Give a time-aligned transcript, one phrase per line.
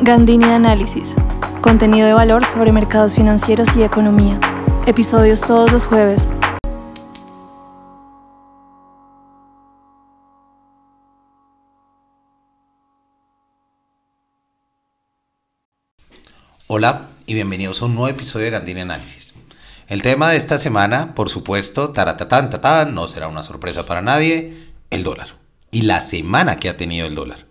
[0.00, 1.16] Gandini Análisis.
[1.60, 4.38] Contenido de valor sobre mercados financieros y economía.
[4.86, 6.28] Episodios todos los jueves.
[16.68, 19.34] Hola y bienvenidos a un nuevo episodio de Gandini Análisis.
[19.88, 24.68] El tema de esta semana, por supuesto, taratatán, tatán, no será una sorpresa para nadie,
[24.90, 25.38] el dólar.
[25.72, 27.46] Y la semana que ha tenido el dólar.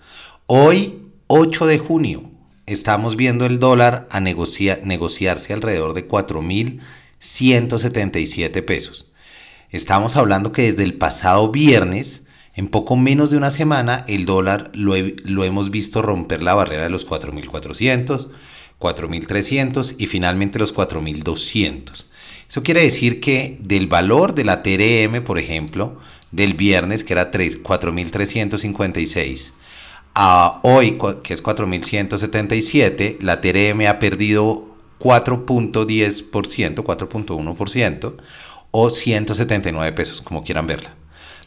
[0.46, 2.37] Hoy, 8 de junio,
[2.68, 9.12] estamos viendo el dólar a negociarse alrededor de 4.177 pesos.
[9.72, 12.22] Estamos hablando que desde el pasado viernes,
[12.54, 16.84] en poco menos de una semana, el dólar lo, lo hemos visto romper la barrera
[16.84, 18.30] de los 4.400
[18.80, 22.06] 4.300 y finalmente los 4.200.
[22.48, 26.00] Eso quiere decir que del valor de la TRM, por ejemplo,
[26.32, 29.52] del viernes, que era 4.356,
[30.20, 34.66] a hoy, que es 4.177, la TRM ha perdido
[35.00, 36.26] 4.10%,
[36.84, 38.16] 4.1%
[38.72, 40.96] o 179 pesos, como quieran verla.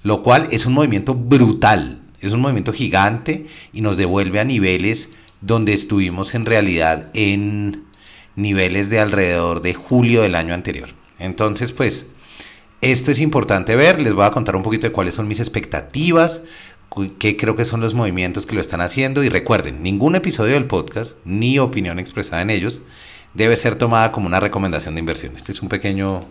[0.05, 5.09] Lo cual es un movimiento brutal, es un movimiento gigante y nos devuelve a niveles
[5.41, 7.87] donde estuvimos en realidad en
[8.37, 10.91] niveles de alrededor de julio del año anterior.
[11.19, 12.07] Entonces, pues,
[12.83, 16.43] esto es importante ver, les voy a contar un poquito de cuáles son mis expectativas,
[17.19, 20.67] qué creo que son los movimientos que lo están haciendo y recuerden, ningún episodio del
[20.67, 22.83] podcast ni opinión expresada en ellos
[23.35, 25.37] debe ser tomada como una recomendación de inversión.
[25.37, 26.25] Este es un pequeño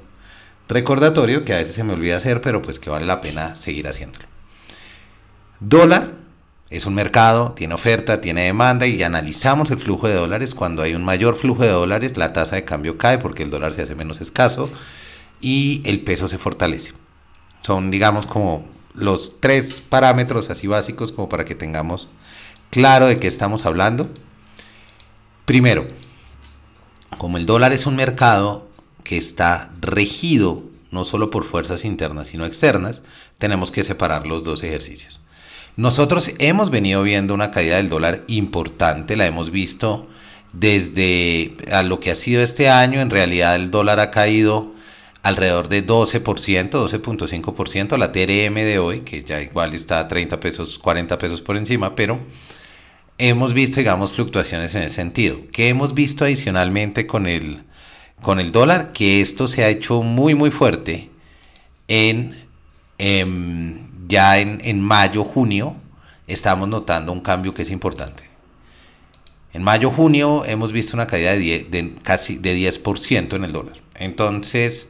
[0.68, 3.88] recordatorio que a veces se me olvida hacer, pero pues que vale la pena seguir
[3.88, 4.26] haciéndolo.
[5.62, 6.12] Dólar
[6.70, 10.54] es un mercado, tiene oferta, tiene demanda y analizamos el flujo de dólares.
[10.54, 13.74] Cuando hay un mayor flujo de dólares, la tasa de cambio cae porque el dólar
[13.74, 14.70] se hace menos escaso
[15.42, 16.94] y el peso se fortalece.
[17.62, 18.66] Son, digamos, como
[19.00, 22.08] los tres parámetros así básicos como para que tengamos
[22.70, 24.10] claro de qué estamos hablando.
[25.46, 25.88] Primero,
[27.18, 28.68] como el dólar es un mercado
[29.04, 33.02] que está regido no solo por fuerzas internas, sino externas,
[33.38, 35.22] tenemos que separar los dos ejercicios.
[35.76, 40.08] Nosotros hemos venido viendo una caída del dólar importante, la hemos visto
[40.52, 44.74] desde a lo que ha sido este año, en realidad el dólar ha caído
[45.24, 50.80] alrededor de 12%, 12.5%, la TRM de hoy, que ya igual está a 30 pesos,
[50.80, 52.20] 40 pesos por encima, pero
[53.18, 55.40] hemos visto, digamos, fluctuaciones en ese sentido.
[55.52, 57.64] ¿Qué hemos visto adicionalmente con el,
[58.22, 58.94] con el dólar?
[58.94, 61.10] Que esto se ha hecho muy, muy fuerte
[61.88, 62.36] en,
[62.98, 65.76] en em, ya en, mayo, junio,
[66.28, 68.24] estamos notando un cambio que es importante.
[69.54, 73.76] En mayo, junio hemos visto una caída de, casi de 10% en el dólar.
[73.94, 74.90] Entonces,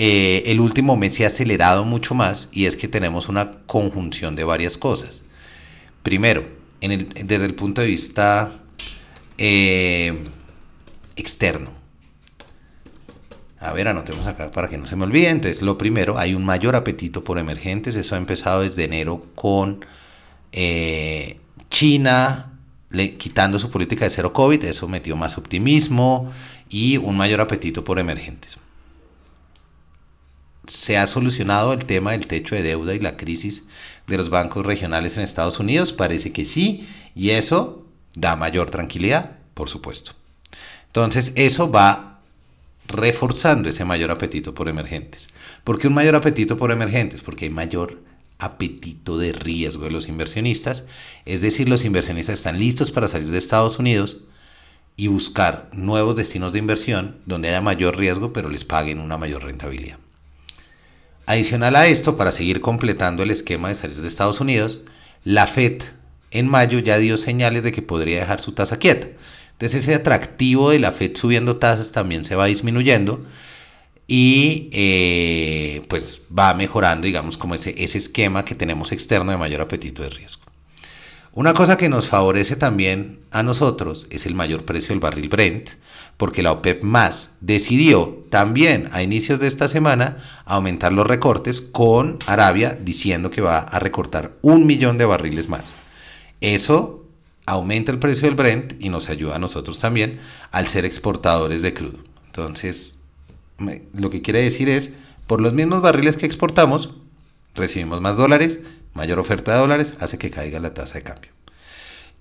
[0.00, 4.36] eh, el último mes se ha acelerado mucho más y es que tenemos una conjunción
[4.36, 5.24] de varias cosas.
[6.04, 6.46] Primero,
[6.80, 8.52] desde el punto de vista
[9.38, 10.16] eh,
[11.16, 11.72] externo,
[13.58, 15.30] a ver, anotemos acá para que no se me olvide.
[15.30, 17.96] Entonces, lo primero, hay un mayor apetito por emergentes.
[17.96, 19.84] Eso ha empezado desde enero con
[20.52, 22.52] eh, China
[23.18, 24.64] quitando su política de cero COVID.
[24.64, 26.30] Eso metió más optimismo
[26.70, 28.58] y un mayor apetito por emergentes.
[30.68, 33.62] ¿Se ha solucionado el tema del techo de deuda y la crisis
[34.06, 35.94] de los bancos regionales en Estados Unidos?
[35.94, 36.86] Parece que sí.
[37.14, 40.12] Y eso da mayor tranquilidad, por supuesto.
[40.86, 42.20] Entonces, eso va
[42.86, 45.28] reforzando ese mayor apetito por emergentes.
[45.64, 47.22] ¿Por qué un mayor apetito por emergentes?
[47.22, 48.02] Porque hay mayor
[48.38, 50.84] apetito de riesgo de los inversionistas.
[51.24, 54.18] Es decir, los inversionistas están listos para salir de Estados Unidos
[54.96, 59.44] y buscar nuevos destinos de inversión donde haya mayor riesgo pero les paguen una mayor
[59.44, 59.98] rentabilidad.
[61.28, 64.80] Adicional a esto, para seguir completando el esquema de salir de Estados Unidos,
[65.24, 65.82] la Fed
[66.30, 69.08] en mayo ya dio señales de que podría dejar su tasa quieta.
[69.52, 73.26] Entonces ese atractivo de la Fed subiendo tasas también se va disminuyendo
[74.06, 79.60] y eh, pues va mejorando, digamos, como ese, ese esquema que tenemos externo de mayor
[79.60, 80.47] apetito de riesgo.
[81.32, 85.70] Una cosa que nos favorece también a nosotros es el mayor precio del barril Brent,
[86.16, 92.18] porque la OPEP más decidió también a inicios de esta semana aumentar los recortes con
[92.26, 95.74] Arabia diciendo que va a recortar un millón de barriles más.
[96.40, 97.06] Eso
[97.46, 100.20] aumenta el precio del Brent y nos ayuda a nosotros también
[100.50, 101.98] al ser exportadores de crudo.
[102.26, 103.00] Entonces,
[103.94, 104.92] lo que quiere decir es,
[105.26, 106.90] por los mismos barriles que exportamos,
[107.54, 108.60] recibimos más dólares,
[108.98, 111.30] mayor oferta de dólares, hace que caiga la tasa de cambio.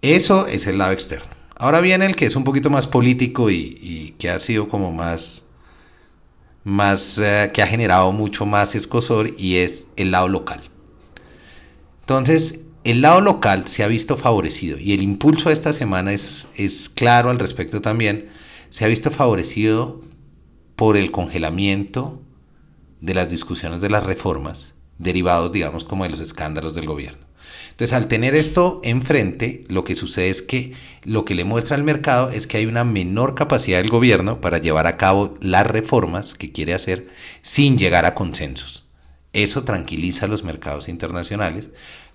[0.01, 1.27] Eso es el lado externo.
[1.55, 5.43] Ahora viene el que es un poquito más político y, que ha sido como más,
[6.63, 10.61] más eh, que ha generado mucho más escosor y es el lado local.
[12.01, 16.47] Entonces, el lado local se ha visto favorecido y el impulso de esta semana es,
[16.55, 18.29] es claro al respecto también,
[18.69, 20.01] se ha visto favorecido
[20.75, 22.21] por el congelamiento
[23.01, 27.27] de las discusiones de las reformas derivados, digamos, como de los escándalos del gobierno.
[27.71, 30.73] Entonces, al tener esto enfrente, lo que sucede es que
[31.03, 34.57] lo que le muestra al mercado es que hay una menor capacidad del gobierno para
[34.57, 37.09] llevar a cabo las reformas que quiere hacer
[37.43, 38.87] sin llegar a consensos.
[39.33, 41.69] Eso tranquiliza a los mercados internacionales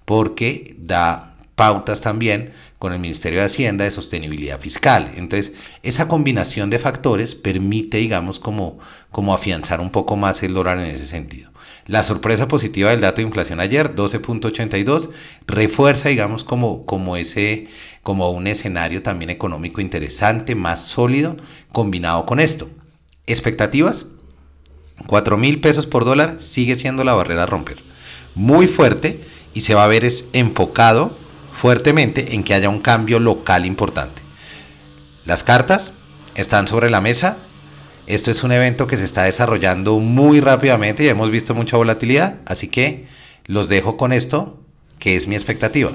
[0.05, 5.13] porque da pautas también con el Ministerio de Hacienda de sostenibilidad fiscal.
[5.17, 5.53] Entonces,
[5.83, 8.79] esa combinación de factores permite, digamos, como,
[9.11, 11.51] como afianzar un poco más el dólar en ese sentido.
[11.87, 15.11] La sorpresa positiva del dato de inflación ayer, 12.82,
[15.47, 17.69] refuerza, digamos, como, como, ese,
[18.03, 21.37] como un escenario también económico interesante, más sólido,
[21.73, 22.69] combinado con esto.
[23.27, 24.07] Expectativas,
[25.07, 27.79] 4 mil pesos por dólar sigue siendo la barrera a romper.
[28.35, 29.21] Muy fuerte
[29.55, 31.17] y se va a ver es enfocado
[31.63, 34.21] fuertemente en que haya un cambio local importante.
[35.25, 35.93] Las cartas
[36.35, 37.39] están sobre la mesa,
[38.09, 42.41] esto es un evento que se está desarrollando muy rápidamente y hemos visto mucha volatilidad,
[42.47, 43.07] así que
[43.47, 44.59] los dejo con esto,
[44.99, 45.93] que es mi expectativa.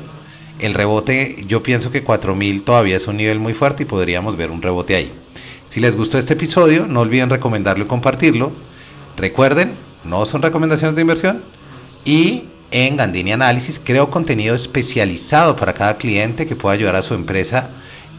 [0.60, 4.52] El rebote, yo pienso que 4000 todavía es un nivel muy fuerte y podríamos ver
[4.52, 5.12] un rebote ahí.
[5.66, 8.54] Si les gustó este episodio, no olviden recomendarlo y compartirlo.
[9.18, 9.76] Recuerden,
[10.06, 11.44] no son recomendaciones de inversión.
[12.06, 17.14] Y en Gandini Análisis creo contenido especializado para cada cliente que pueda ayudar a su
[17.14, 17.70] empresa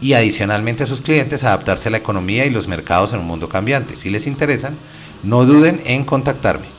[0.01, 3.27] y adicionalmente a sus clientes a adaptarse a la economía y los mercados en un
[3.27, 3.95] mundo cambiante.
[3.95, 4.77] Si les interesan,
[5.23, 6.78] no duden en contactarme.